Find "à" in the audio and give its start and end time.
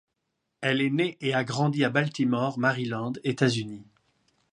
1.85-1.91